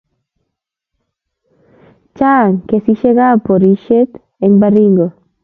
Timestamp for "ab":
3.27-3.39